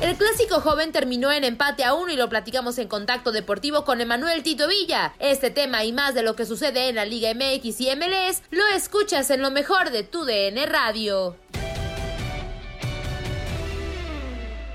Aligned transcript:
El 0.00 0.16
clásico 0.16 0.62
joven 0.62 0.92
terminó 0.92 1.30
en 1.30 1.44
empate 1.44 1.84
a 1.84 1.92
uno 1.92 2.10
y 2.10 2.16
lo 2.16 2.30
platicamos 2.30 2.78
en 2.78 2.88
contacto 2.88 3.32
deportivo 3.32 3.84
con 3.84 4.00
Emanuel 4.00 4.42
Tito 4.42 4.66
Villa. 4.66 5.12
Este 5.18 5.50
tema 5.50 5.84
y 5.84 5.92
más 5.92 6.14
de 6.14 6.22
lo 6.22 6.34
que 6.34 6.46
sucede 6.46 6.88
en 6.88 6.94
la 6.94 7.04
Liga 7.04 7.34
MX 7.34 7.82
y 7.82 7.94
MLS 7.94 8.42
lo 8.50 8.66
escuchas 8.68 9.28
en 9.28 9.42
lo 9.42 9.50
mejor 9.50 9.90
de 9.90 10.02
tu 10.02 10.24
DN 10.24 10.64
Radio. 10.64 11.36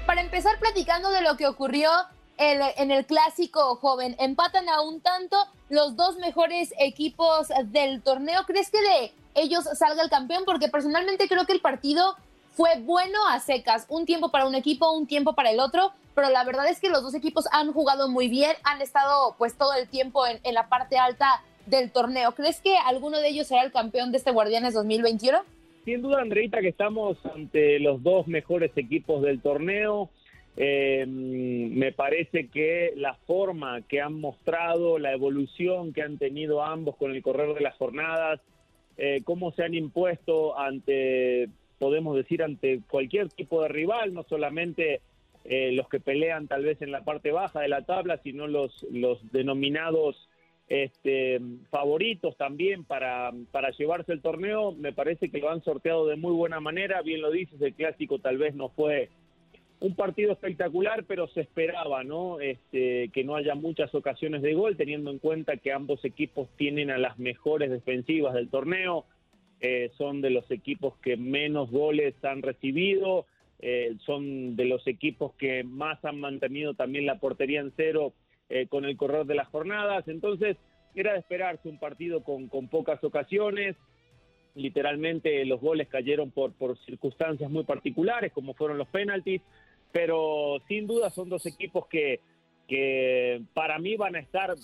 Para 0.06 0.22
empezar 0.22 0.60
platicando 0.60 1.10
de 1.10 1.22
lo 1.22 1.36
que 1.38 1.48
ocurrió 1.48 1.90
en 2.38 2.92
el 2.92 3.08
clásico 3.08 3.78
joven, 3.78 4.16
empatan 4.20 4.70
a 4.70 4.82
un 4.82 5.02
tanto 5.02 5.38
los 5.70 5.96
dos 5.96 6.18
mejores 6.18 6.72
equipos 6.78 7.48
del 7.66 8.04
torneo. 8.04 8.44
¿Crees 8.46 8.70
que 8.70 8.80
de 8.80 9.12
ellos 9.34 9.66
salga 9.74 10.04
el 10.04 10.12
campeón? 10.12 10.44
Porque 10.46 10.68
personalmente 10.68 11.28
creo 11.28 11.48
que 11.48 11.54
el 11.54 11.62
partido 11.62 12.16
fue 12.56 12.70
bueno 12.80 13.20
a 13.30 13.40
secas, 13.40 13.86
un 13.90 14.06
tiempo 14.06 14.32
para 14.32 14.48
un 14.48 14.56
equipo, 14.56 14.92
un 14.92 15.08
tiempo 15.08 15.34
para 15.34 15.52
el 15.52 15.60
otro, 15.60 15.92
pero 16.16 16.30
la 16.30 16.46
verdad 16.46 16.70
es 16.70 16.80
que 16.80 16.90
los 16.90 17.04
dos 17.04 17.14
equipos 17.14 17.46
han 17.52 17.74
jugado 17.74 18.10
muy 18.10 18.30
bien, 18.30 18.54
han 18.64 18.82
estado 18.82 19.36
pues 19.38 19.58
todo 19.58 19.74
el 19.74 19.90
tiempo 19.90 20.24
en, 20.26 20.54
la 20.54 20.70
parte 20.70 20.98
alta 20.98 21.44
del 21.66 21.92
torneo. 21.92 22.32
¿Crees 22.34 22.62
que 22.62 22.78
alguno 22.78 23.20
de 23.20 23.28
ellos 23.28 23.48
será 23.48 23.64
el 23.64 23.74
campeón 23.74 24.12
de 24.12 24.20
este 24.20 24.32
Guardianes 24.32 24.74
2021? 24.74 25.40
Sin 25.84 26.02
duda, 26.02 26.22
Andreita, 26.22 26.62
que 26.62 26.70
estamos 26.70 27.18
ante 27.26 27.80
los 27.80 28.02
dos 28.02 28.26
mejores 28.28 28.72
equipos 28.78 29.22
del 29.22 29.42
torneo. 29.42 30.10
Eh, 30.56 31.06
me 31.06 31.92
parece 31.92 32.48
que 32.48 32.94
la 32.96 33.16
forma 33.28 33.82
que 33.82 34.00
han 34.00 34.14
mostrado, 34.22 34.98
la 34.98 35.12
evolución 35.12 35.92
que 35.92 36.02
han 36.02 36.18
tenido 36.18 36.64
ambos 36.64 36.96
con 36.96 37.12
el 37.12 37.22
correr 37.22 37.54
de 37.54 37.60
las 37.60 37.76
jornadas, 37.76 38.40
eh, 38.98 39.22
cómo 39.26 39.52
se 39.52 39.64
han 39.64 39.74
impuesto 39.74 40.58
ante, 40.58 41.50
podemos 41.80 42.16
decir, 42.16 42.44
ante 42.44 42.82
cualquier 42.90 43.30
tipo 43.30 43.62
de 43.62 43.70
rival, 43.70 44.14
no 44.14 44.24
solamente 44.24 45.02
eh, 45.44 45.72
los 45.74 45.88
que 45.90 46.00
pelean 46.00 46.48
tal 46.48 46.64
vez 46.64 46.82
en 46.82 46.92
la 46.92 47.04
parte 47.04 47.32
baja 47.32 47.62
de 47.62 47.68
la 47.68 47.84
tabla, 47.84 48.20
sino 48.24 48.48
los, 48.48 48.84
los 48.92 49.20
denominados 49.32 50.30
este, 50.68 51.40
favoritos 51.70 52.36
también 52.38 52.84
para, 52.84 53.32
para 53.52 53.70
llevarse 53.72 54.12
el 54.12 54.22
torneo. 54.22 54.72
Me 54.72 54.94
parece 54.94 55.30
que 55.30 55.40
lo 55.40 55.50
han 55.50 55.64
sorteado 55.64 56.08
de 56.08 56.16
muy 56.16 56.34
buena 56.34 56.60
manera. 56.60 57.02
Bien 57.02 57.22
lo 57.22 57.32
dices, 57.32 57.62
el 57.62 57.74
clásico 57.74 58.20
tal 58.20 58.38
vez 58.38 58.56
no 58.56 58.70
fue 58.70 59.10
un 59.80 59.96
partido 59.96 60.32
espectacular, 60.32 61.04
pero 61.04 61.28
se 61.28 61.42
esperaba, 61.42 62.04
¿no? 62.04 62.40
Este, 62.40 63.10
que 63.10 63.24
no 63.24 63.36
haya 63.36 63.56
muchas 63.56 63.94
ocasiones 63.94 64.42
de 64.42 64.54
gol, 64.54 64.78
teniendo 64.78 65.12
en 65.12 65.20
cuenta 65.20 65.58
que 65.58 65.72
ambos 65.72 66.04
equipos 66.06 66.50
tienen 66.56 66.90
a 66.90 66.98
las 66.98 67.20
mejores 67.20 67.70
defensivas 67.70 68.34
del 68.34 68.50
torneo. 68.50 69.06
Eh, 69.62 69.92
son 69.98 70.22
de 70.22 70.30
los 70.30 70.50
equipos 70.52 70.96
que 70.98 71.18
menos 71.18 71.72
goles 71.72 72.14
han 72.24 72.42
recibido, 72.42 73.26
eh, 73.60 73.96
son 74.06 74.56
de 74.56 74.66
los 74.66 74.86
equipos 74.86 75.34
que 75.36 75.64
más 75.64 76.04
han 76.04 76.20
mantenido 76.20 76.74
también 76.74 77.06
la 77.06 77.20
portería 77.20 77.62
en 77.62 77.72
cero 77.76 78.14
eh, 78.50 78.68
con 78.68 78.86
el 78.86 78.98
correr 78.98 79.26
de 79.26 79.36
las 79.36 79.48
jornadas. 79.48 80.08
Entonces, 80.08 80.58
era 80.94 81.14
de 81.14 81.20
esperarse 81.20 81.70
un 81.70 81.80
partido 81.80 82.24
con, 82.24 82.48
con 82.48 82.68
pocas 82.68 83.04
ocasiones. 83.04 83.76
Literalmente 84.56 85.44
los 85.46 85.62
goles 85.62 85.88
cayeron 85.88 86.32
por, 86.32 86.54
por 86.54 86.78
circunstancias 86.86 87.50
muy 87.50 87.64
particulares, 87.64 88.32
como 88.34 88.54
fueron 88.54 88.78
los 88.78 88.88
penaltis, 88.88 89.42
pero 89.92 90.62
sin 90.68 90.88
duda 90.88 91.10
son 91.10 91.30
dos 91.30 91.46
equipos 91.46 91.88
que, 91.88 92.20
que 92.68 93.42
para 93.54 93.80
mí 93.80 93.96
van 93.96 94.16
a 94.16 94.20
estar, 94.20 94.56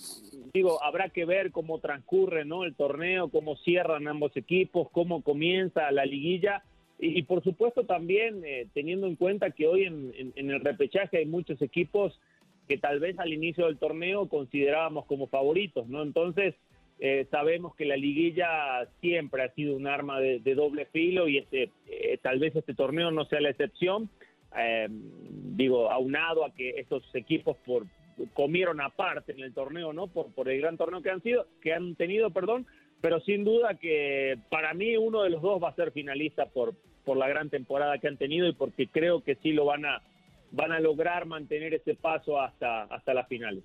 digo, 0.52 0.82
habrá 0.82 1.08
que 1.10 1.24
ver 1.24 1.52
cómo 1.52 1.78
transcurre 1.78 2.44
¿no? 2.44 2.64
el 2.64 2.74
torneo, 2.74 3.28
cómo 3.28 3.56
cierran 3.56 4.08
ambos 4.08 4.36
equipos, 4.36 4.88
cómo 4.90 5.22
comienza 5.22 5.90
la 5.92 6.04
liguilla 6.04 6.62
y, 7.04 7.22
por 7.24 7.42
supuesto 7.42 7.84
también 7.84 8.42
eh, 8.44 8.68
teniendo 8.74 9.08
en 9.08 9.16
cuenta 9.16 9.50
que 9.50 9.66
hoy 9.66 9.84
en, 9.84 10.32
el 10.36 10.60
repechaje 10.60 11.18
hay 11.18 11.26
muchos 11.26 11.60
equipos 11.60 12.18
que 12.68 12.78
tal 12.78 13.00
vez 13.00 13.18
al 13.18 13.32
inicio 13.32 13.66
del 13.66 13.78
torneo 13.78 14.28
considerábamos 14.28 15.06
como 15.06 15.26
favoritos, 15.26 15.88
¿no? 15.88 16.02
Entonces 16.02 16.54
eh, 17.00 17.26
sabemos 17.28 17.74
que 17.74 17.86
la 17.86 17.96
liguilla 17.96 18.86
siempre 19.00 19.42
ha 19.42 19.52
sido 19.54 19.74
un 19.74 19.88
arma 19.88 20.20
de, 20.20 20.38
de 20.38 20.54
doble 20.54 20.86
filo 20.86 21.26
y 21.26 21.38
este 21.38 21.70
eh, 21.88 22.18
tal 22.22 22.38
vez 22.38 22.54
este 22.54 22.72
torneo 22.72 23.10
no 23.10 23.24
sea 23.24 23.40
la 23.40 23.50
excepción. 23.50 24.08
Eh, 24.56 24.88
digo, 24.90 25.90
aunado 25.90 26.44
a 26.44 26.54
que 26.54 26.70
estos 26.70 27.02
equipos 27.14 27.56
por 27.64 27.86
comieron 28.34 28.80
aparte 28.80 29.32
en 29.32 29.40
el 29.40 29.54
torneo, 29.54 29.92
¿no? 29.92 30.06
Por, 30.06 30.32
por 30.32 30.48
el 30.48 30.60
gran 30.60 30.76
torneo 30.76 31.02
que 31.02 31.10
han 31.10 31.22
sido, 31.22 31.46
que 31.60 31.72
han 31.72 31.96
tenido, 31.96 32.30
perdón, 32.30 32.66
pero 33.00 33.20
sin 33.20 33.44
duda 33.44 33.74
que 33.74 34.38
para 34.48 34.74
mí 34.74 34.96
uno 34.96 35.22
de 35.22 35.30
los 35.30 35.42
dos 35.42 35.62
va 35.62 35.70
a 35.70 35.74
ser 35.74 35.92
finalista 35.92 36.46
por, 36.46 36.74
por 37.04 37.16
la 37.16 37.28
gran 37.28 37.50
temporada 37.50 37.98
que 37.98 38.08
han 38.08 38.16
tenido 38.16 38.46
y 38.46 38.52
porque 38.52 38.88
creo 38.88 39.22
que 39.22 39.36
sí 39.36 39.52
lo 39.52 39.64
van 39.64 39.84
a 39.84 40.02
van 40.54 40.70
a 40.70 40.80
lograr 40.80 41.24
mantener 41.24 41.72
ese 41.72 41.94
paso 41.94 42.40
hasta 42.40 42.82
hasta 42.84 43.14
las 43.14 43.26
finales. 43.26 43.64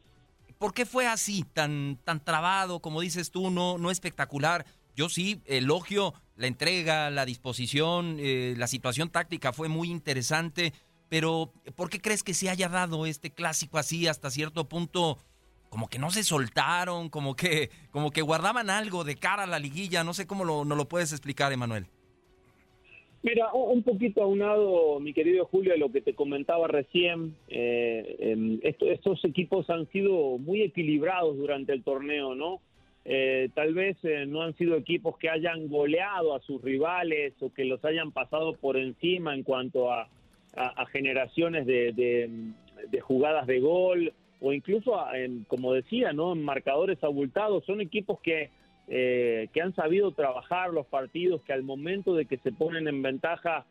¿Por 0.58 0.74
qué 0.74 0.86
fue 0.86 1.06
así, 1.06 1.44
tan, 1.54 1.98
tan 2.04 2.24
trabado, 2.24 2.80
como 2.80 3.02
dices 3.02 3.30
tú, 3.30 3.52
no, 3.52 3.78
no 3.78 3.92
espectacular? 3.92 4.66
Yo 4.98 5.10
sí 5.10 5.42
elogio 5.46 6.16
la 6.36 6.48
entrega, 6.48 7.12
la 7.12 7.24
disposición, 7.24 8.18
eh, 8.20 8.56
la 8.58 8.66
situación 8.66 9.10
táctica 9.12 9.54
fue 9.54 9.70
muy 9.70 9.92
interesante, 9.92 10.74
pero 11.08 11.54
¿por 11.76 11.92
qué 11.92 12.02
crees 12.02 12.24
que 12.24 12.34
se 12.34 12.50
haya 12.50 12.68
dado 12.68 13.06
este 13.06 13.30
clásico 13.30 13.78
así 13.78 14.08
hasta 14.08 14.32
cierto 14.32 14.68
punto? 14.68 15.20
Como 15.70 15.88
que 15.88 16.00
no 16.00 16.10
se 16.10 16.24
soltaron, 16.24 17.10
como 17.10 17.36
que, 17.36 17.70
como 17.92 18.10
que 18.10 18.24
guardaban 18.24 18.72
algo 18.72 19.04
de 19.04 19.18
cara 19.18 19.44
a 19.44 19.48
la 19.48 19.60
liguilla. 19.60 20.04
No 20.04 20.16
sé 20.16 20.26
cómo 20.26 20.44
lo, 20.46 20.66
no 20.66 20.76
lo 20.76 20.88
puedes 20.88 21.12
explicar, 21.12 21.54
Emanuel. 21.54 21.86
Mira, 23.22 23.54
un 23.54 23.84
poquito 23.84 24.24
aunado, 24.24 25.00
mi 25.00 25.14
querido 25.14 25.46
Julio, 25.46 25.74
a 25.74 25.78
lo 25.78 25.92
que 25.92 26.02
te 26.02 26.16
comentaba 26.16 26.68
recién, 26.68 27.36
eh, 27.50 28.16
em, 28.20 28.60
esto- 28.64 28.90
estos 28.90 29.24
equipos 29.26 29.70
han 29.70 29.88
sido 29.92 30.40
muy 30.40 30.64
equilibrados 30.64 31.38
durante 31.38 31.74
el 31.74 31.84
torneo, 31.84 32.34
¿no? 32.34 32.62
Eh, 33.10 33.48
tal 33.54 33.74
vez 33.74 33.96
eh, 34.04 34.26
no 34.28 34.42
han 34.42 34.54
sido 34.58 34.76
equipos 34.76 35.18
que 35.18 35.30
hayan 35.30 35.70
goleado 35.70 36.36
a 36.36 36.42
sus 36.42 36.62
rivales 36.62 37.34
o 37.40 37.54
que 37.54 37.64
los 37.64 37.84
hayan 37.86 38.12
pasado 38.12 38.52
por 38.52 38.76
encima 38.76 39.34
en 39.34 39.44
cuanto 39.44 39.92
a, 39.94 40.10
generaciones 40.92 41.68
de, 41.68 42.30
jugadas 43.02 43.46
de 43.46 43.60
gol 43.60 44.12
o 44.42 44.54
incluso, 44.54 44.98
como 45.48 45.74
decía, 45.74 46.14
no 46.14 46.34
en 46.34 46.44
marcadores 46.44 47.02
abultados. 47.04 47.64
Son 47.66 47.80
equipos 47.80 48.20
que, 48.22 48.50
eh, 48.88 49.50
que 49.54 49.62
han 49.62 49.76
sabido 49.76 50.12
trabajar 50.14 50.74
los 50.74 50.88
partidos, 50.88 51.44
que 51.44 51.54
al 51.54 51.62
momento 51.62 52.16
de 52.16 52.26
que 52.26 52.38
se 52.38 52.52
ponen 52.52 52.88
en 52.88 53.02
ventaja 53.04 53.66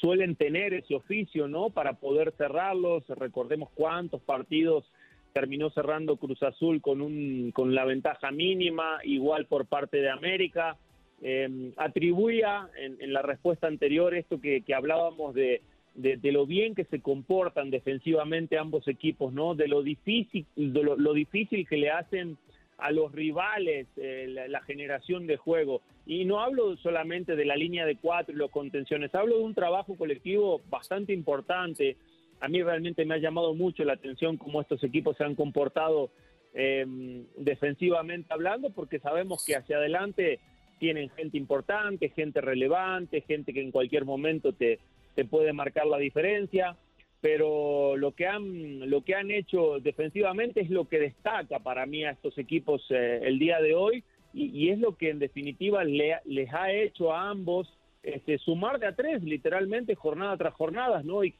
suelen 0.00 0.36
tener 0.36 0.72
ese 0.72 0.94
oficio, 0.94 1.48
¿no? 1.48 1.70
Para 1.70 1.94
poder 1.94 2.32
cerrarlos. 2.38 3.06
Recordemos 3.08 3.70
cuántos 3.74 4.22
partidos 4.22 4.84
terminó 5.32 5.70
cerrando 5.70 6.16
Cruz 6.16 6.42
Azul 6.42 6.80
con, 6.80 7.00
un, 7.00 7.52
con 7.52 7.74
la 7.74 7.84
ventaja 7.84 8.30
mínima, 8.30 9.00
igual 9.04 9.46
por 9.46 9.66
parte 9.66 9.98
de 9.98 10.10
América. 10.10 10.76
Eh, 11.22 11.72
atribuía 11.76 12.68
en, 12.76 13.12
la 13.12 13.22
respuesta 13.22 13.66
anterior 13.66 14.14
esto 14.14 14.40
que, 14.40 14.62
hablábamos 14.74 15.34
de, 15.34 15.60
de, 15.94 16.32
lo 16.32 16.46
bien 16.46 16.74
que 16.74 16.84
se 16.84 17.00
comportan 17.00 17.70
defensivamente 17.70 18.56
ambos 18.56 18.88
equipos, 18.88 19.32
¿no? 19.32 19.54
De 19.54 19.68
lo 19.68 19.82
difícil, 19.82 20.46
de 20.56 20.82
lo, 20.82 21.12
difícil 21.12 21.68
que 21.68 21.76
le 21.76 21.90
hacen 21.90 22.38
a 22.78 22.90
los 22.90 23.12
rivales 23.12 23.86
eh, 23.96 24.46
la, 24.48 24.62
generación 24.62 25.26
de 25.26 25.36
juego. 25.36 25.82
Y 26.06 26.24
no 26.24 26.40
hablo 26.40 26.76
solamente 26.78 27.36
de 27.36 27.44
la 27.44 27.56
línea 27.56 27.84
de 27.84 27.96
cuatro 27.96 28.34
y 28.34 28.38
los 28.38 28.50
contenciones, 28.50 29.14
hablo 29.14 29.36
de 29.36 29.44
un 29.44 29.54
trabajo 29.54 29.96
colectivo 29.96 30.62
bastante 30.70 31.12
importante 31.12 31.96
a 32.40 32.48
mí 32.48 32.62
realmente 32.62 33.04
me 33.04 33.14
ha 33.14 33.18
llamado 33.18 33.54
mucho 33.54 33.84
la 33.84 33.92
atención 33.94 34.36
cómo 34.36 34.60
estos 34.60 34.82
equipos 34.82 35.16
se 35.16 35.24
han 35.24 35.34
comportado 35.34 36.10
em, 36.54 37.26
defensivamente 37.36 38.32
hablando, 38.32 38.70
porque 38.70 38.98
sabemos 38.98 39.44
que 39.44 39.56
hacia 39.56 39.76
adelante 39.76 40.40
tienen 40.78 41.10
gente 41.10 41.36
importante, 41.36 42.08
gente 42.08 42.40
relevante, 42.40 43.20
gente 43.20 43.52
que 43.52 43.60
en 43.60 43.70
cualquier 43.70 44.04
momento 44.04 44.52
te, 44.54 44.78
te 45.14 45.24
puede 45.24 45.52
marcar 45.52 45.86
la 45.86 45.98
diferencia, 45.98 46.76
pero 47.20 47.96
lo 47.96 48.12
que 48.12 48.26
han 48.26 48.88
lo 48.88 49.02
que 49.02 49.14
han 49.14 49.30
hecho 49.30 49.78
defensivamente 49.80 50.60
es 50.60 50.70
lo 50.70 50.88
que 50.88 50.98
destaca 50.98 51.58
para 51.58 51.84
mí 51.84 52.04
a 52.04 52.12
estos 52.12 52.38
equipos 52.38 52.82
eh, 52.88 53.20
el 53.24 53.38
día 53.38 53.60
de 53.60 53.74
hoy 53.74 54.02
y, 54.32 54.70
es 54.70 54.78
lo 54.78 54.96
que 54.96 55.10
en 55.10 55.18
definitiva 55.18 55.82
les 55.84 56.54
ha 56.54 56.72
hecho 56.72 57.12
a 57.12 57.30
ambos 57.30 57.68
este, 58.02 58.38
sumar 58.38 58.78
de 58.78 58.86
a 58.86 58.94
tres 58.94 59.22
literalmente 59.24 59.96
jornada 59.96 60.36
tras 60.36 60.54
jornada, 60.54 61.02
¿no? 61.02 61.24
Y 61.24 61.34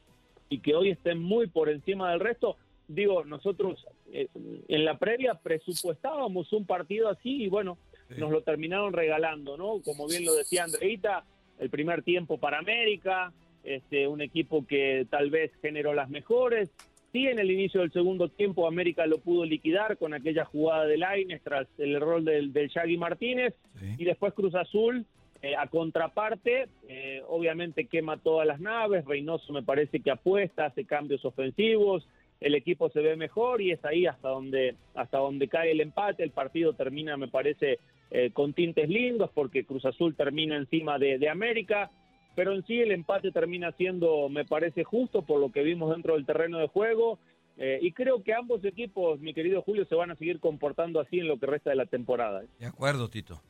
y 0.51 0.59
que 0.59 0.75
hoy 0.75 0.89
estén 0.89 1.17
muy 1.17 1.47
por 1.47 1.69
encima 1.69 2.11
del 2.11 2.19
resto. 2.19 2.57
Digo, 2.87 3.23
nosotros 3.23 3.87
eh, 4.11 4.27
en 4.67 4.85
la 4.85 4.99
previa 4.99 5.35
presupuestábamos 5.35 6.51
un 6.51 6.65
partido 6.65 7.09
así 7.09 7.43
y 7.43 7.47
bueno, 7.47 7.77
nos 8.17 8.29
lo 8.31 8.41
terminaron 8.41 8.91
regalando, 8.91 9.55
¿no? 9.55 9.81
Como 9.81 10.07
bien 10.07 10.25
lo 10.25 10.33
decía 10.33 10.65
Andreita, 10.65 11.23
el 11.57 11.69
primer 11.69 12.03
tiempo 12.03 12.37
para 12.37 12.59
América, 12.59 13.31
este, 13.63 14.09
un 14.09 14.19
equipo 14.19 14.67
que 14.67 15.07
tal 15.09 15.29
vez 15.29 15.51
generó 15.61 15.93
las 15.93 16.09
mejores. 16.09 16.69
Sí, 17.13 17.27
en 17.27 17.39
el 17.39 17.49
inicio 17.49 17.79
del 17.79 17.93
segundo 17.93 18.27
tiempo 18.27 18.67
América 18.67 19.05
lo 19.05 19.19
pudo 19.19 19.45
liquidar 19.45 19.97
con 19.97 20.13
aquella 20.13 20.43
jugada 20.43 20.85
de 20.85 20.97
Laines 20.97 21.41
tras 21.43 21.67
el 21.77 21.95
error 21.95 22.23
del, 22.23 22.51
del 22.51 22.67
Shaggy 22.67 22.97
Martínez 22.97 23.53
y 23.97 24.03
después 24.03 24.33
Cruz 24.33 24.55
Azul 24.55 25.05
eh, 25.43 25.55
a 25.55 25.65
contraparte, 25.65 26.67
eh, 26.87 27.23
obviamente 27.27 27.87
quema 27.87 28.17
todas 28.17 28.45
las 28.45 28.59
naves, 28.59 29.05
Reynoso 29.05 29.51
me 29.51 29.63
parece 29.63 29.99
que 29.99 30.11
apuesta, 30.11 30.67
hace 30.67 30.85
cambios 30.85 31.25
ofensivos, 31.25 32.07
el 32.39 32.53
equipo 32.53 32.91
se 32.91 32.99
ve 33.01 33.15
mejor 33.15 33.59
y 33.59 33.71
es 33.71 33.83
ahí 33.83 34.05
hasta 34.05 34.29
donde, 34.29 34.75
hasta 34.93 35.17
donde 35.17 35.47
cae 35.47 35.71
el 35.71 35.81
empate, 35.81 36.21
el 36.21 36.29
partido 36.29 36.73
termina 36.73 37.17
me 37.17 37.27
parece 37.27 37.79
eh, 38.11 38.29
con 38.31 38.53
tintes 38.53 38.87
lindos 38.87 39.31
porque 39.33 39.65
Cruz 39.65 39.83
Azul 39.85 40.15
termina 40.15 40.57
encima 40.57 40.99
de, 40.99 41.27
América, 41.27 41.89
pero 42.35 42.53
en 42.53 42.63
sí 42.67 42.79
el 42.79 42.91
empate 42.91 43.31
termina 43.31 43.71
siendo 43.71 44.29
me 44.29 44.45
parece 44.45 44.83
justo 44.83 45.23
por 45.23 45.39
lo 45.39 45.51
que 45.51 45.63
vimos 45.63 45.89
dentro 45.89 46.13
del 46.13 46.25
terreno 46.27 46.59
de 46.59 46.67
juego. 46.67 47.17
y 47.57 47.91
creo 47.93 48.23
que 48.23 48.33
ambos 48.33 48.63
equipos, 48.63 49.19
mi 49.19 49.33
querido 49.33 49.63
Julio, 49.63 49.85
se 49.85 49.95
van 49.95 50.11
a 50.11 50.15
seguir 50.15 50.39
comportando 50.39 50.99
así 50.99 51.19
en 51.19 51.27
lo 51.27 51.37
que 51.37 51.47
resta 51.47 51.71
de 51.71 51.75
la 51.75 51.85
temporada. 51.87 52.43
De 52.59 52.65
acuerdo, 52.67 53.09
Tito. 53.09 53.41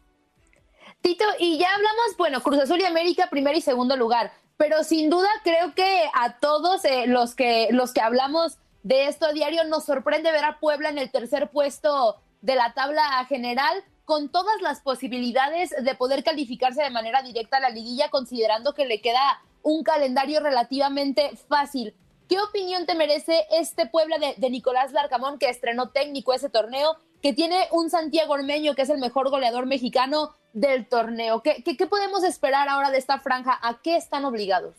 Tito, 1.01 1.25
y 1.39 1.57
ya 1.57 1.73
hablamos, 1.73 2.17
bueno, 2.17 2.41
Cruz 2.41 2.59
Azul 2.59 2.81
y 2.81 2.85
América, 2.85 3.27
primer 3.29 3.55
y 3.55 3.61
segundo 3.61 3.95
lugar, 3.95 4.31
pero 4.57 4.83
sin 4.83 5.09
duda 5.09 5.29
creo 5.43 5.73
que 5.73 6.03
a 6.13 6.37
todos 6.39 6.83
eh, 6.85 7.07
los, 7.07 7.35
que, 7.35 7.69
los 7.71 7.93
que 7.93 8.01
hablamos 8.01 8.57
de 8.83 9.07
esto 9.07 9.27
a 9.27 9.33
diario 9.33 9.63
nos 9.63 9.85
sorprende 9.85 10.31
ver 10.31 10.45
a 10.45 10.59
Puebla 10.59 10.89
en 10.89 10.97
el 10.97 11.11
tercer 11.11 11.49
puesto 11.49 12.21
de 12.41 12.55
la 12.55 12.73
tabla 12.73 13.25
general, 13.29 13.83
con 14.05 14.29
todas 14.29 14.61
las 14.61 14.81
posibilidades 14.81 15.69
de 15.79 15.95
poder 15.95 16.23
calificarse 16.23 16.81
de 16.83 16.89
manera 16.89 17.21
directa 17.21 17.57
a 17.57 17.61
la 17.61 17.69
liguilla, 17.69 18.09
considerando 18.09 18.73
que 18.73 18.85
le 18.85 18.99
queda 19.01 19.41
un 19.63 19.83
calendario 19.83 20.39
relativamente 20.39 21.31
fácil. 21.47 21.95
¿Qué 22.27 22.39
opinión 22.39 22.85
te 22.85 22.95
merece 22.95 23.45
este 23.51 23.87
Puebla 23.87 24.17
de, 24.17 24.49
Nicolás 24.49 24.91
Larcamón, 24.93 25.37
que 25.37 25.49
estrenó 25.49 25.89
técnico 25.89 26.33
ese 26.33 26.49
torneo, 26.49 26.97
que 27.21 27.33
tiene 27.33 27.67
un 27.71 27.89
Santiago 27.89 28.33
Ormeño, 28.33 28.73
que 28.73 28.83
es 28.83 28.89
el 28.89 28.99
mejor 28.99 29.29
goleador 29.29 29.65
mexicano, 29.65 30.33
del 30.53 30.87
torneo. 30.87 31.41
¿Qué, 31.41 31.63
qué, 31.63 31.87
podemos 31.87 32.23
esperar 32.23 32.67
ahora 32.69 32.91
de 32.91 32.97
esta 32.97 33.19
franja? 33.19 33.57
¿A 33.61 33.81
qué 33.81 33.95
están 33.95 34.25
obligados? 34.25 34.75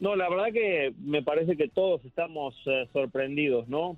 No, 0.00 0.16
la 0.16 0.28
verdad 0.28 0.52
que 0.52 0.92
me 0.98 1.22
parece 1.22 1.56
que 1.56 1.68
todos 1.68 2.04
estamos 2.04 2.54
eh, 2.66 2.88
sorprendidos, 2.92 3.68
¿no? 3.68 3.96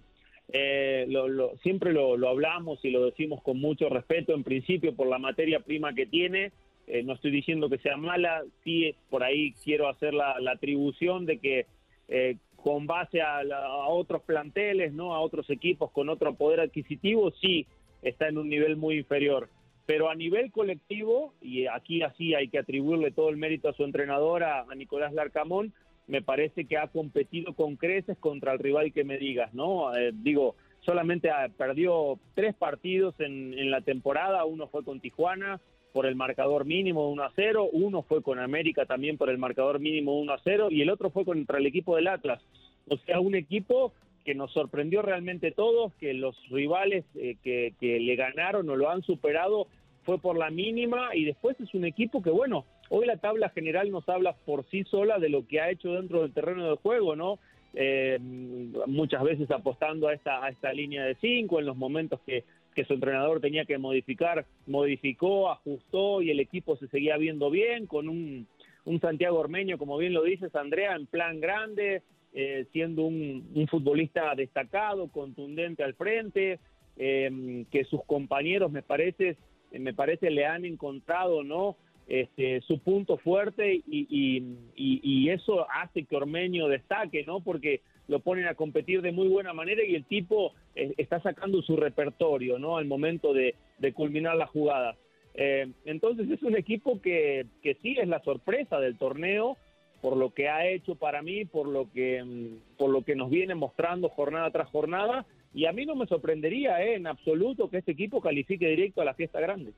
Eh, 0.53 1.07
lo, 1.09 1.57
siempre 1.59 1.93
lo, 1.93 2.17
lo, 2.17 2.29
hablamos 2.29 2.85
y 2.85 2.91
lo 2.91 3.05
decimos 3.05 3.43
con 3.43 3.61
mucho 3.61 3.89
respeto, 3.89 4.33
en 4.33 4.45
principio 4.45 4.95
por 4.95 5.09
la 5.09 5.19
materia 5.19 5.61
prima 5.61 5.95
que 5.95 6.07
tiene. 6.07 6.53
Eh, 6.87 7.03
no 7.03 7.15
estoy 7.15 7.33
diciendo 7.33 7.69
que 7.69 7.79
sea 7.79 7.97
mala, 7.97 8.45
sí 8.63 8.95
por 9.11 9.25
ahí 9.25 9.53
quiero 9.65 9.89
hacer 9.89 10.15
la, 10.15 10.37
atribución 10.49 11.27
de 11.27 11.39
que 11.39 11.67
con 12.55 12.87
base 12.87 13.21
a, 13.21 13.41
a, 13.41 13.89
otros 13.89 14.23
planteles, 14.23 14.93
no, 14.93 15.13
a 15.13 15.21
otros 15.21 15.51
equipos 15.51 15.91
con 15.91 16.09
otro 16.09 16.35
poder 16.35 16.61
adquisitivo, 16.61 17.33
sí 17.33 17.67
está 18.03 18.29
en 18.29 18.39
un 18.39 18.49
nivel 18.49 18.77
muy 18.77 18.99
inferior 18.99 19.49
pero 19.87 20.11
a 20.11 20.15
nivel 20.15 20.51
colectivo, 20.51 21.33
y 21.41 21.67
aquí 21.67 22.03
así 22.03 22.35
hay 22.35 22.49
que 22.49 22.59
atribuirle 22.59 23.13
todo 23.13 23.29
el 23.31 23.37
mérito 23.37 23.69
a 23.69 23.73
su 23.73 23.85
entrenador, 23.85 24.43
a, 24.43 24.67
Nicolás 24.77 25.15
Larcamón, 25.15 25.73
me 26.09 26.23
parece 26.23 26.67
que 26.67 26.77
ha 26.77 26.89
competido 26.89 27.55
con 27.55 27.77
creces 27.77 28.19
contra 28.19 28.53
el 28.53 28.59
rival 28.59 28.93
que 28.93 29.05
me 29.05 29.17
digas, 29.17 29.55
¿no? 29.55 29.97
Eh, 29.97 30.13
digo, 30.13 30.57
solamente 30.81 31.31
perdió 31.57 32.19
tres 32.35 32.55
partidos 32.55 33.15
en, 33.21 33.71
la 33.71 33.81
temporada, 33.81 34.45
uno 34.45 34.69
fue 34.69 34.85
con 34.85 35.01
Tijuana 35.01 35.61
por 35.93 36.07
el 36.07 36.15
marcador 36.15 36.65
mínimo 36.65 37.09
1 37.11 37.23
a 37.23 37.33
0, 37.35 37.71
uno 37.73 38.03
fue 38.03 38.23
con 38.23 38.39
América 38.39 38.87
también 38.87 39.17
por 39.17 39.31
el 39.31 39.39
marcador 39.39 39.81
mínimo 39.81 40.19
1 40.21 40.33
a 40.33 40.39
0 40.45 40.69
y 40.71 40.83
el 40.83 40.91
otro 40.91 41.11
fue 41.11 41.25
contra 41.25 41.59
el 41.59 41.67
equipo 41.67 41.97
del 41.97 42.09
Atlas. 42.09 42.43
O 42.89 42.99
sea, 42.99 43.19
un 43.19 43.35
equipo 43.35 43.93
que 44.27 44.35
nos 44.35 44.53
sorprendió 44.53 45.03
realmente 45.03 45.53
todos, 45.53 45.95
que 45.95 46.13
los 46.13 46.37
rivales 46.51 47.05
eh, 47.15 47.37
que, 47.45 47.73
le 47.81 48.17
ganaron 48.17 48.69
o 48.69 48.75
lo 48.75 48.91
han 48.91 49.03
superado 49.03 49.69
fue 50.03 50.19
por 50.19 50.37
la 50.37 50.51
mínima 50.51 51.15
y 51.15 51.25
después 51.25 51.59
es 51.61 51.73
un 51.75 51.85
equipo 51.85 52.21
que, 52.23 52.31
bueno, 52.31 52.67
hoy 52.91 53.07
la 53.07 53.19
tabla 53.19 53.51
general 53.51 53.91
nos 53.93 54.09
habla 54.09 54.35
por 54.45 54.69
sí 54.69 54.83
sola 54.83 55.21
de 55.21 55.29
lo 55.29 55.47
que 55.47 55.61
ha 55.61 55.71
hecho 55.71 55.93
dentro 55.93 56.23
del 56.23 56.33
terreno 56.33 56.69
de 56.69 56.77
juego, 56.77 57.15
¿no? 57.15 57.39
Eh, 57.75 58.19
muchas 58.21 59.23
veces 59.23 59.49
apostando 59.53 60.09
a 60.09 60.15
esta, 60.15 60.45
a 60.45 60.49
esta 60.49 60.73
línea 60.73 61.05
de 61.05 61.15
cinco 61.21 61.61
en 61.61 61.67
los 61.67 61.77
momentos 61.77 62.21
que, 62.27 62.43
que 62.75 62.85
su 62.85 62.95
entrenador 62.95 63.41
tenía 63.41 63.65
que 63.65 63.79
modificar, 63.79 64.45
modificó, 64.67 65.51
ajustó 65.51 66.21
y 66.21 66.31
el 66.31 66.41
equipo 66.41 66.77
se 66.77 66.89
seguía 66.89 67.17
viendo 67.17 67.49
bien 67.49 67.87
con 67.87 68.09
un, 68.09 68.49
un 68.87 69.01
Santiago 69.01 69.39
Ormeño, 69.39 69.79
como 69.79 69.99
bien 69.99 70.15
lo 70.15 70.25
dices, 70.25 70.55
Andrea, 70.57 70.97
en 70.97 71.07
plan 71.07 71.41
grande, 71.41 72.03
eh, 72.39 72.67
siendo 72.71 73.07
un, 73.07 73.67
futbolista 73.67 74.35
destacado, 74.35 75.09
contundente 75.09 75.83
al 75.83 75.95
frente, 75.95 76.61
eh, 76.99 77.65
que 77.71 77.85
sus 77.85 78.05
compañeros 78.05 78.71
me 78.71 78.83
parece, 78.83 79.39
me 79.73 79.95
parece 79.95 80.31
le 80.31 80.45
han 80.45 80.67
encontrado 80.67 81.43
no 81.43 81.79
este, 82.07 82.61
su 82.61 82.79
punto 82.81 83.17
fuerte 83.17 83.81
y, 83.87 85.31
eso 85.31 85.67
hace 85.71 86.05
que 86.05 86.15
Ormeño 86.15 86.69
destaque, 86.69 87.25
¿no? 87.27 87.41
Porque 87.41 87.81
lo 88.07 88.21
ponen 88.21 88.47
a 88.49 88.55
competir 88.55 89.01
de 89.01 89.13
muy 89.13 89.29
buena 89.29 89.55
manera 89.55 89.83
y 89.83 89.95
el 89.95 90.05
tipo 90.05 90.53
eh, 90.75 90.93
está 90.99 91.23
sacando 91.23 91.63
su 91.63 91.75
repertorio, 91.75 92.59
¿no? 92.59 92.77
Al 92.77 92.85
momento 92.85 93.33
de, 93.33 93.55
culminar 93.95 94.37
la 94.37 94.47
jugada. 94.47 94.95
entonces 95.87 96.31
es 96.31 96.43
un 96.43 96.55
equipo 96.55 97.01
que, 97.01 97.47
que 97.63 97.77
sí 97.77 97.97
es 97.99 98.09
la 98.09 98.23
sorpresa 98.23 98.79
del 98.79 98.99
torneo, 98.99 99.57
por 100.01 100.17
lo 100.17 100.33
que 100.33 100.49
ha 100.49 100.67
hecho 100.67 100.95
para 100.95 101.23
mí, 101.23 101.45
por 101.45 101.69
lo 101.69 101.91
que 101.93 102.23
mm, 102.23 102.77
por 102.77 102.91
lo 102.91 103.03
que 103.03 103.15
nos 103.15 103.31
viene 103.31 103.55
mostrando 103.55 104.09
jornada 104.09 104.51
tras 104.51 104.69
jornada 104.71 105.27
y 105.55 105.67
a 105.67 105.73
mí 105.73 105.87
no 105.87 105.95
me 105.95 106.07
sorprendería 106.07 106.83
eh, 106.83 106.97
en 106.97 107.07
absoluto 107.07 107.71
que 107.71 107.79
este 107.79 107.93
equipo 107.93 108.21
califique 108.21 108.69
directo 108.69 109.01
a 109.01 109.05
la 109.05 109.15
fiesta 109.15 109.41
grande. 109.41 109.73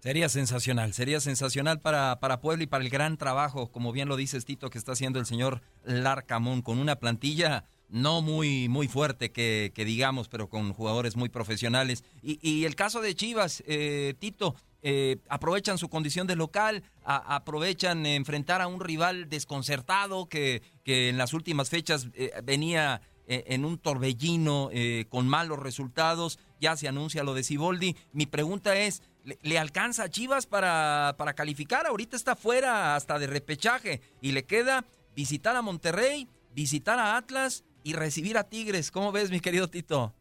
Sería 0.00 0.28
sensacional, 0.28 0.92
sería 0.92 1.20
sensacional 1.20 1.80
para, 1.80 2.20
para 2.20 2.40
Puebla 2.40 2.64
y 2.64 2.66
para 2.66 2.84
el 2.84 2.90
gran 2.90 3.16
trabajo, 3.16 3.72
como 3.72 3.92
bien 3.92 4.08
lo 4.08 4.16
dices 4.16 4.44
Tito, 4.44 4.68
que 4.70 4.78
está 4.78 4.92
haciendo 4.92 5.18
el 5.18 5.26
señor 5.26 5.62
Larcamón, 5.84 6.62
con 6.62 6.78
una 6.78 6.96
plantilla 6.96 7.64
no 7.88 8.20
muy, 8.20 8.68
muy 8.68 8.88
fuerte 8.88 9.30
que, 9.30 9.72
digamos, 9.74 10.28
pero 10.28 10.48
con 10.48 10.72
jugadores 10.72 11.16
muy 11.16 11.28
profesionales. 11.28 12.04
Y, 12.22 12.64
el 12.64 12.74
caso 12.74 13.00
de 13.00 13.14
Chivas, 13.14 13.62
eh, 13.66 14.14
Tito, 14.18 14.54
eh, 14.88 15.16
aprovechan 15.28 15.78
su 15.78 15.88
condición 15.88 16.28
de 16.28 16.36
local, 16.36 16.84
aprovechan 17.02 18.06
enfrentar 18.06 18.60
a 18.60 18.68
un 18.68 18.78
rival 18.78 19.28
desconcertado 19.28 20.28
que, 20.28 20.62
en 20.84 21.18
las 21.18 21.32
últimas 21.34 21.70
fechas 21.70 22.06
eh, 22.14 22.30
venía 22.44 23.02
en 23.26 23.64
un 23.64 23.78
torbellino 23.78 24.70
con 25.08 25.26
malos 25.26 25.58
resultados. 25.58 26.38
Ya 26.60 26.76
se 26.76 26.86
anuncia 26.86 27.24
lo 27.24 27.34
de 27.34 27.42
Siboldi. 27.42 27.96
Mi 28.12 28.26
pregunta 28.26 28.76
es, 28.76 29.02
¿le, 29.24 29.58
alcanza 29.58 30.04
a 30.04 30.08
Chivas 30.08 30.46
para, 30.46 31.16
para 31.18 31.34
calificar? 31.34 31.88
Ahorita 31.88 32.16
está 32.16 32.36
fuera 32.36 32.94
hasta 32.94 33.18
de 33.18 33.26
repechaje 33.26 34.00
y 34.20 34.30
le 34.30 34.44
queda 34.44 34.84
visitar 35.16 35.56
a 35.56 35.62
Monterrey, 35.62 36.28
visitar 36.54 37.00
a 37.00 37.16
Atlas 37.16 37.64
y 37.82 37.94
recibir 37.94 38.38
a 38.38 38.44
Tigres. 38.44 38.92
¿Cómo 38.92 39.10
ves, 39.10 39.32
mi 39.32 39.40
querido 39.40 39.68
Tito? 39.68 40.14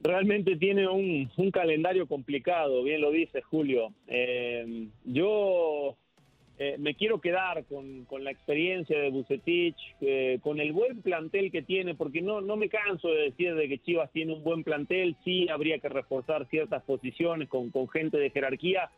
Realmente 0.00 0.56
tiene 0.56 0.86
un, 0.86 1.28
calendario 1.52 2.06
complicado, 2.06 2.84
bien 2.84 3.00
lo 3.00 3.10
dice 3.10 3.42
Julio. 3.42 3.92
Eh, 4.06 4.86
yo 5.04 5.96
eh, 6.56 6.76
me 6.78 6.94
quiero 6.94 7.20
quedar 7.20 7.64
con, 7.64 8.06
la 8.22 8.30
experiencia 8.30 8.96
de 9.00 9.10
Bucetich, 9.10 9.76
eh, 10.00 10.38
con 10.40 10.60
el 10.60 10.72
buen 10.72 11.02
plantel 11.02 11.50
que 11.50 11.62
tiene, 11.62 11.96
porque 11.96 12.22
no, 12.22 12.40
no 12.40 12.56
me 12.56 12.68
canso 12.68 13.08
de 13.08 13.24
decir 13.24 13.56
de 13.56 13.68
que 13.68 13.78
Chivas 13.78 14.12
tiene 14.12 14.34
un 14.34 14.44
buen 14.44 14.62
plantel, 14.62 15.16
sí 15.24 15.48
habría 15.48 15.80
que 15.80 15.88
reforzar 15.88 16.46
ciertas 16.48 16.84
posiciones 16.84 17.48
con, 17.48 17.70
con 17.70 17.88
gente 17.88 18.18
de 18.18 18.30
jerarquía, 18.30 18.90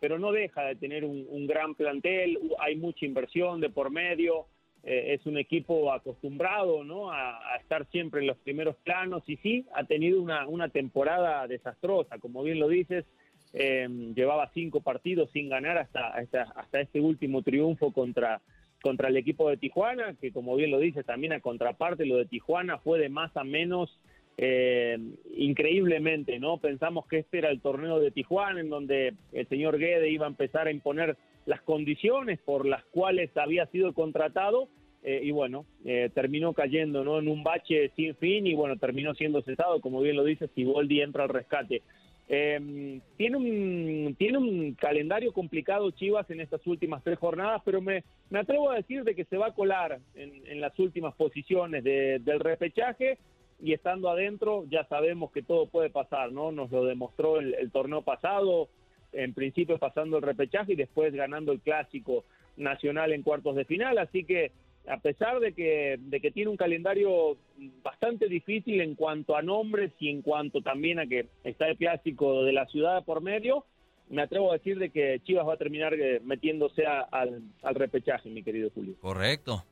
pero 0.00 0.18
no 0.18 0.32
deja 0.32 0.62
de 0.62 0.76
tener 0.76 1.04
un 1.04 1.46
gran 1.46 1.74
plantel, 1.74 2.38
hay 2.58 2.76
mucha 2.76 3.04
inversión 3.06 3.60
de 3.60 3.70
por 3.70 3.90
medio. 3.90 4.46
Eh, 4.88 5.14
es 5.14 5.26
un 5.26 5.36
equipo 5.36 5.92
acostumbrado 5.92 6.84
¿no? 6.84 7.10
A, 7.10 7.56
estar 7.60 7.86
siempre 7.90 8.20
en 8.20 8.28
los 8.28 8.36
primeros 8.38 8.76
planos 8.84 9.24
y 9.26 9.36
sí, 9.38 9.66
ha 9.74 9.82
tenido 9.82 10.22
una, 10.22 10.46
una 10.46 10.68
temporada 10.68 11.44
desastrosa, 11.48 12.20
como 12.20 12.44
bien 12.44 12.60
lo 12.60 12.68
dices, 12.68 13.04
eh, 13.52 13.88
llevaba 14.14 14.48
cinco 14.54 14.82
partidos 14.82 15.28
sin 15.32 15.48
ganar 15.48 15.76
hasta, 15.78 16.14
hasta, 16.14 16.80
este 16.80 17.00
último 17.00 17.42
triunfo 17.42 17.92
contra, 17.92 18.40
contra 18.80 19.08
el 19.08 19.16
equipo 19.16 19.50
de 19.50 19.56
Tijuana, 19.56 20.14
que 20.20 20.30
como 20.30 20.54
bien 20.54 20.70
lo 20.70 20.78
dices, 20.78 21.04
también 21.04 21.32
a 21.32 21.40
contraparte 21.40 22.06
lo 22.06 22.16
de 22.18 22.26
Tijuana 22.26 22.78
fue 22.78 23.00
de 23.00 23.08
más 23.08 23.36
a 23.36 23.42
menos 23.42 23.98
eh, 24.38 24.98
increíblemente, 25.34 26.38
¿no? 26.38 26.58
Pensamos 26.58 27.06
que 27.08 27.18
este 27.18 27.38
era 27.38 27.50
el 27.50 27.60
torneo 27.60 27.98
de 27.98 28.12
Tijuana, 28.12 28.60
en 28.60 28.68
donde 28.68 29.14
el 29.32 29.48
señor 29.48 29.78
Guede 29.78 30.10
iba 30.10 30.26
a 30.26 30.30
empezar 30.30 30.68
a 30.68 30.70
imponer 30.70 31.16
las 31.46 31.62
condiciones 31.62 32.38
por 32.40 32.66
las 32.66 32.84
cuales 32.86 33.34
había 33.36 33.66
sido 33.66 33.94
contratado 33.94 34.68
eh, 35.02 35.20
y 35.22 35.30
bueno, 35.30 35.66
eh, 35.84 36.10
terminó 36.12 36.52
cayendo 36.52 37.04
¿no? 37.04 37.20
en 37.20 37.28
un 37.28 37.44
bache 37.44 37.92
sin 37.94 38.16
fin 38.16 38.44
y 38.46 38.54
bueno, 38.54 38.76
terminó 38.76 39.14
siendo 39.14 39.40
cesado, 39.42 39.80
como 39.80 40.00
bien 40.00 40.16
lo 40.16 40.24
dice, 40.24 40.48
Siboldi 40.48 41.00
entra 41.00 41.22
al 41.22 41.28
rescate. 41.28 41.82
Eh, 42.28 43.00
tiene, 43.16 43.36
un, 43.36 44.16
tiene 44.18 44.38
un 44.38 44.74
calendario 44.74 45.32
complicado 45.32 45.92
Chivas 45.92 46.28
en 46.28 46.40
estas 46.40 46.66
últimas 46.66 47.04
tres 47.04 47.20
jornadas, 47.20 47.62
pero 47.64 47.80
me, 47.80 48.02
me 48.30 48.40
atrevo 48.40 48.72
a 48.72 48.76
decir 48.76 49.04
de 49.04 49.14
que 49.14 49.26
se 49.26 49.36
va 49.36 49.46
a 49.46 49.54
colar 49.54 50.00
en, 50.16 50.60
las 50.60 50.76
últimas 50.80 51.14
posiciones 51.14 51.84
del 51.84 52.40
repechaje 52.40 53.18
y 53.62 53.74
estando 53.74 54.10
adentro 54.10 54.64
ya 54.68 54.84
sabemos 54.88 55.30
que 55.30 55.42
todo 55.42 55.66
puede 55.66 55.88
pasar, 55.88 56.32
¿no? 56.32 56.50
Nos 56.50 56.72
lo 56.72 56.84
demostró 56.84 57.38
el 57.38 57.70
torneo 57.70 58.02
pasado, 58.02 58.68
en 59.16 59.34
principio 59.34 59.78
pasando 59.78 60.18
el 60.18 60.22
repechaje 60.22 60.72
y 60.72 60.76
después 60.76 61.12
ganando 61.14 61.52
el 61.52 61.60
clásico 61.60 62.24
nacional 62.56 63.12
en 63.12 63.22
cuartos 63.22 63.56
de 63.56 63.64
final, 63.64 63.98
así 63.98 64.24
que 64.24 64.52
a 64.88 64.98
pesar 64.98 65.40
de 65.40 65.52
que, 65.52 65.96
de 65.98 66.20
que 66.20 66.30
tiene 66.30 66.50
un 66.50 66.56
calendario 66.56 67.36
bastante 67.82 68.28
difícil 68.28 68.80
en 68.80 68.94
cuanto 68.94 69.36
a 69.36 69.42
nombres 69.42 69.92
y 69.98 70.10
en 70.10 70.22
cuanto 70.22 70.62
también 70.62 71.00
a 71.00 71.06
que 71.06 71.26
está 71.44 71.66
el 71.66 71.76
clásico 71.76 72.44
de 72.44 72.52
la 72.52 72.66
ciudad 72.66 73.04
por 73.04 73.20
medio, 73.20 73.64
me 74.08 74.22
atrevo 74.22 74.50
a 74.50 74.58
decir 74.58 74.78
de 74.78 74.90
que 74.90 75.20
Chivas 75.24 75.46
va 75.46 75.54
a 75.54 75.58
terminar 75.58 75.94
eh, 75.94 76.20
metiéndose 76.22 76.86
al, 76.86 77.42
al 77.62 77.74
repechaje, 77.74 78.28
mi 78.30 78.42
querido 78.42 78.70
Julio. 78.72 78.94
Correcto. 79.00 79.64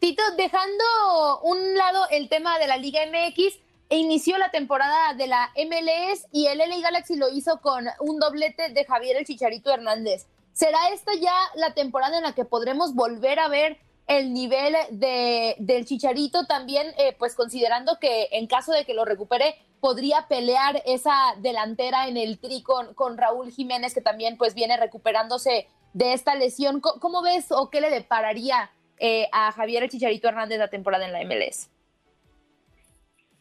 Tito, 0.00 0.22
dejando 0.36 1.40
un 1.42 1.74
lado 1.76 2.06
el 2.10 2.28
tema 2.28 2.58
de 2.58 2.66
la 2.66 2.78
Liga 2.78 3.00
MX, 3.06 3.60
inició 3.96 4.38
la 4.38 4.50
temporada 4.50 5.14
de 5.14 5.26
la 5.26 5.50
MLS 5.56 6.26
y 6.32 6.46
el 6.46 6.58
LA 6.58 6.80
Galaxy 6.80 7.16
lo 7.16 7.28
hizo 7.28 7.60
con 7.60 7.86
un 8.00 8.18
doblete 8.18 8.68
de 8.68 8.84
Javier 8.84 9.16
el 9.16 9.26
Chicharito 9.26 9.72
Hernández. 9.72 10.26
¿Será 10.52 10.78
esta 10.92 11.12
ya 11.14 11.34
la 11.54 11.74
temporada 11.74 12.18
en 12.18 12.24
la 12.24 12.34
que 12.34 12.44
podremos 12.44 12.94
volver 12.94 13.38
a 13.38 13.48
ver 13.48 13.78
el 14.06 14.32
nivel 14.32 14.74
de, 14.90 15.54
del 15.58 15.86
Chicharito 15.86 16.44
también, 16.44 16.88
eh, 16.98 17.14
pues 17.16 17.36
considerando 17.36 17.98
que 18.00 18.28
en 18.32 18.48
caso 18.48 18.72
de 18.72 18.84
que 18.84 18.92
lo 18.92 19.04
recupere, 19.04 19.54
podría 19.80 20.26
pelear 20.28 20.82
esa 20.84 21.14
delantera 21.38 22.08
en 22.08 22.16
el 22.16 22.38
tri 22.38 22.62
con, 22.62 23.16
Raúl 23.16 23.52
Jiménez, 23.52 23.94
que 23.94 24.00
también 24.00 24.36
pues 24.36 24.54
viene 24.54 24.76
recuperándose 24.76 25.68
de 25.92 26.12
esta 26.12 26.34
lesión. 26.34 26.80
¿Cómo, 26.80 27.22
ves 27.22 27.46
o 27.50 27.70
qué 27.70 27.80
le 27.80 27.90
depararía 27.90 28.70
eh, 28.98 29.28
a 29.32 29.52
Javier 29.52 29.84
el 29.84 29.90
Chicharito 29.90 30.28
Hernández 30.28 30.58
la 30.58 30.68
temporada 30.68 31.06
en 31.06 31.12
la 31.12 31.24
MLS? 31.24 31.70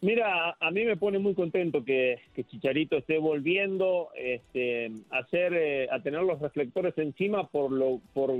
Mira, 0.02 0.56
a 0.58 0.72
mí 0.72 0.86
me 0.86 0.96
pone 0.96 1.20
muy 1.20 1.34
contento 1.34 1.84
que, 1.84 2.20
Chicharito 2.50 2.96
esté 2.98 3.18
volviendo 3.18 4.10
este, 4.16 4.92
a, 5.10 5.28
eh, 5.34 5.88
a 5.92 6.02
tener 6.02 6.22
los 6.22 6.40
reflectores 6.40 6.98
encima 6.98 7.48
por 7.48 7.72
lo, 7.72 8.00
por, 8.14 8.32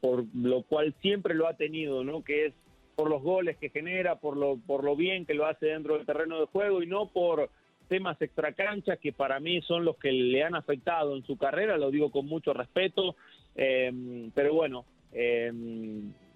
por 0.00 0.24
lo 0.32 0.62
cual 0.62 0.94
siempre 1.02 1.34
lo 1.34 1.48
ha 1.48 1.54
tenido, 1.54 2.04
¿no? 2.04 2.22
Que 2.22 2.46
es 2.46 2.54
por 2.94 3.10
los 3.10 3.22
goles 3.22 3.56
que 3.56 3.70
genera, 3.70 4.16
por 4.16 4.36
lo, 4.36 4.58
por 4.64 4.84
lo 4.84 4.94
bien 4.94 5.26
que 5.26 5.34
lo 5.34 5.46
hace 5.46 5.66
dentro 5.66 5.96
del 5.96 6.06
terreno 6.06 6.38
de 6.38 6.46
juego 6.46 6.82
y 6.82 6.86
no 6.86 7.08
por 7.08 7.50
temas 7.88 8.20
extracancha 8.22 8.96
que 8.96 9.12
para 9.12 9.40
mí 9.40 9.60
son 9.62 9.84
los 9.84 9.96
que 9.96 10.12
le 10.12 10.44
han 10.44 10.54
afectado 10.54 11.16
en 11.16 11.24
su 11.24 11.36
carrera, 11.36 11.78
lo 11.78 11.90
digo 11.90 12.10
con 12.10 12.26
mucho 12.26 12.52
respeto, 12.52 13.16
eh, 13.56 14.28
pero 14.34 14.54
bueno, 14.54 14.84
eh, 15.12 15.50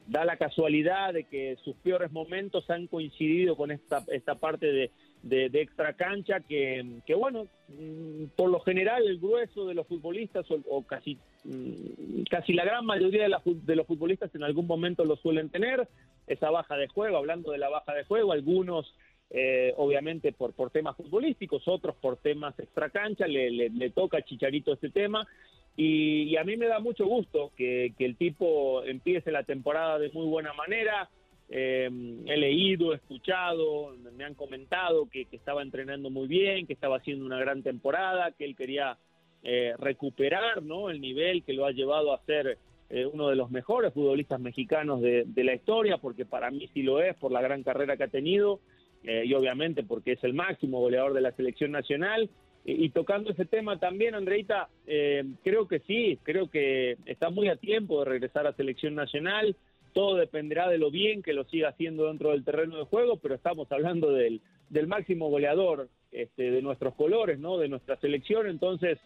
da 0.07 0.25
la 0.25 0.37
casualidad 0.37 1.13
de 1.13 1.25
que 1.25 1.57
sus 1.65 1.77
peores 1.77 2.11
momentos 2.13 2.69
han 2.71 2.87
coincidido 2.87 3.57
con 3.57 3.71
esta, 3.71 4.05
esta 4.09 4.35
parte 4.35 4.67
de, 4.73 4.91
de, 5.23 5.61
extra 5.61 5.93
cancha 5.95 6.41
que, 6.41 7.01
que, 7.07 7.15
bueno, 7.15 7.47
mm, 7.69 8.25
por 8.37 8.51
lo 8.51 8.61
general 8.61 9.07
el 9.07 9.19
grueso 9.19 9.67
de 9.67 9.75
los 9.75 9.87
futbolistas 9.87 10.47
o, 10.51 10.83
casi, 10.83 11.19
mm, 11.45 12.25
casi 12.31 12.53
la 12.53 12.65
gran 12.65 12.85
mayoría 12.85 13.29
de, 13.29 13.37
de, 13.45 13.77
los 13.77 13.87
futbolistas 13.87 14.35
en 14.35 14.43
algún 14.43 14.67
momento 14.67 15.05
lo 15.05 15.17
suelen 15.17 15.49
tener, 15.49 15.89
esa 16.27 16.51
baja 16.51 16.77
de 16.77 16.89
juego, 16.89 17.17
hablando 17.17 17.53
de 17.53 17.59
la 17.59 17.69
baja 17.69 17.95
de 17.95 18.05
juego, 18.05 18.33
algunos 18.33 18.95
eh, 19.31 19.73
obviamente 19.77 20.33
por, 20.33 20.53
por 20.53 20.71
temas 20.71 20.97
futbolísticos, 20.97 21.67
otros 21.67 21.97
por 21.97 22.19
temas 22.19 22.59
extra 22.59 22.91
cancha, 22.91 23.27
le, 23.27 23.51
le, 23.51 23.71
le 23.71 23.91
toca 23.91 24.19
a 24.19 24.23
Chicharito 24.23 24.73
este 24.75 24.91
tema 24.91 25.27
y, 25.77 26.37
a 26.37 26.45
mí 26.45 26.57
me 26.57 26.67
da 26.67 26.81
mucho 26.81 27.07
gusto 27.07 27.53
que, 27.57 27.95
el 27.99 28.17
tipo 28.17 28.85
empiece 28.85 29.33
la 29.33 29.45
temporada 29.45 29.99
de 29.99 30.11
muy 30.11 30.27
buena 30.27 30.53
manera. 30.53 31.09
Eh, 31.49 31.91
he 32.27 32.37
leído, 32.37 32.95
escuchado, 32.95 33.95
me 34.17 34.25
han 34.25 34.35
comentado 34.35 35.09
que, 35.11 35.27
estaba 35.33 35.63
entrenando 35.63 36.11
muy 36.11 36.29
bien, 36.29 36.67
que 36.67 36.73
estaba 36.73 36.99
haciendo 36.99 37.25
una 37.25 37.39
gran 37.39 37.63
temporada, 37.63 38.33
que 38.33 38.45
él 38.45 38.57
quería 38.57 38.99
eh, 39.43 39.75
recuperar 39.79 40.63
¿no? 40.63 40.91
el 40.91 41.01
nivel 41.01 41.43
que 41.43 41.53
lo 41.53 41.67
ha 41.67 41.73
llevado 41.73 42.13
a 42.13 42.25
ser 42.25 42.59
eh, 42.91 43.07
uno 43.07 43.29
de 43.29 43.37
los 43.37 43.51
mejores 43.51 43.93
futbolistas 43.93 44.41
mexicanos 44.41 45.01
de, 45.01 45.25
de, 45.27 45.45
la 45.45 45.55
historia, 45.55 45.97
porque 45.97 46.27
para 46.27 46.51
mí 46.51 46.69
sí 46.75 46.83
lo 46.83 47.03
es, 47.03 47.17
por 47.17 47.33
la 47.33 47.41
gran 47.41 47.63
carrera 47.63 47.97
que 47.97 48.05
ha 48.05 48.09
tenido 48.09 48.61
y 49.05 49.35
obviamente 49.35 49.83
porque 49.83 50.13
es 50.13 50.23
el 50.23 50.33
máximo 50.33 50.79
goleador 50.79 51.13
de 51.13 51.23
la 51.23 51.33
selección 51.33 51.73
nacional 51.73 52.31
y, 52.65 52.91
tocando 52.91 53.31
ese 53.31 53.45
tema 53.45 53.79
también, 53.81 54.15
Andreita, 54.15 54.69
eh, 54.87 55.25
creo 55.43 55.67
que 55.67 55.81
sí, 55.81 56.19
creo 56.23 56.49
que 56.49 56.97
está 57.07 57.29
muy 57.29 57.49
a 57.49 57.57
tiempo 57.57 57.99
de 57.99 58.11
regresar 58.11 58.47
a 58.47 58.53
selección 58.53 58.95
nacional. 58.95 59.57
Todo 59.93 60.15
dependerá 60.15 60.69
de 60.69 60.79
lo 60.79 60.91
bien 60.91 61.23
que 61.23 61.33
lo 61.33 61.45
siga 61.45 61.71
haciendo 61.71 62.07
dentro 62.07 62.31
del 62.31 62.45
terreno 62.45 62.79
de 62.79 62.85
juego, 62.85 63.17
pero 63.17 63.35
estamos 63.35 63.71
hablando 63.73 64.13
del, 64.13 64.41
del 64.71 64.87
máximo 64.87 65.29
goleador 65.29 65.89
este, 66.13 66.53
de 66.53 66.63
nuestros 66.63 66.95
colores, 66.95 67.41
¿no? 67.41 67.59
De 67.59 67.69
nuestra 67.69 67.97
selección. 67.97 68.47
Entonces, 68.47 68.99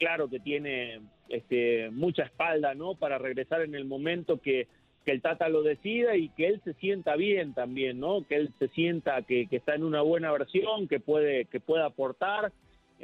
claro 0.00 0.28
que 0.28 0.40
tiene 0.40 1.00
este, 1.28 1.90
mucha 1.90 2.24
espalda, 2.24 2.74
¿no? 2.74 2.96
Para 2.96 3.18
regresar 3.18 3.62
en 3.62 3.76
el 3.76 3.84
momento 3.84 4.40
que, 4.40 4.66
que 5.04 5.12
el 5.12 5.22
Tata 5.22 5.48
lo 5.48 5.62
decida 5.62 6.16
y 6.16 6.30
que 6.30 6.48
él 6.48 6.60
se 6.64 6.74
sienta 6.74 7.14
bien 7.14 7.54
también, 7.54 8.00
¿no? 8.00 8.26
Que 8.26 8.34
él 8.34 8.50
se 8.58 8.66
sienta 8.68 9.22
que, 9.22 9.46
que 9.46 9.56
está 9.56 9.76
en 9.76 9.84
una 9.84 10.02
buena 10.02 10.32
versión, 10.32 10.88
que 10.88 10.98
puede, 10.98 11.44
que 11.44 11.60
pueda 11.60 11.86
aportar 11.86 12.52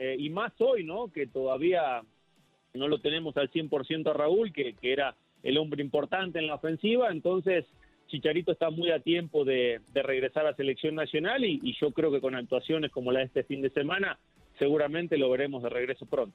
eh, 0.00 0.16
y 0.19 0.30
más 0.30 0.50
hoy, 0.61 0.83
¿no? 0.83 1.12
Que 1.12 1.26
todavía 1.26 2.00
no 2.73 2.88
lo 2.88 3.00
tenemos 3.00 3.37
al 3.37 3.50
100% 3.50 4.09
a 4.09 4.14
Raúl, 4.14 4.50
que, 4.50 4.73
que, 4.73 4.92
era 4.95 5.14
el 5.42 5.59
hombre 5.59 5.83
importante 5.83 6.38
en 6.38 6.47
la 6.47 6.54
ofensiva, 6.54 7.11
entonces 7.11 7.66
Chicharito 8.07 8.50
está 8.50 8.71
muy 8.71 8.92
a 8.92 9.00
tiempo 9.00 9.45
de, 9.45 9.83
regresar 9.92 10.47
a 10.47 10.57
selección 10.57 10.95
nacional 10.95 11.45
y, 11.45 11.61
y 11.62 11.76
yo 11.78 11.90
creo 11.92 12.11
que 12.11 12.23
con 12.23 12.35
actuaciones 12.35 12.90
como 12.90 13.12
la 13.12 13.19
de 13.19 13.26
este 13.26 13.45
fin 13.45 13.61
de 13.61 13.69
semana, 13.71 14.19
seguramente 14.59 15.19
lo 15.19 15.28
veremos 15.28 15.62
de 15.62 15.69
regreso 15.69 16.07
pronto. 16.07 16.35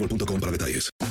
boostmobile.com 0.01 0.39
para 0.39 0.51
detalles. 0.51 1.10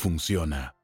funciona. 0.00 0.79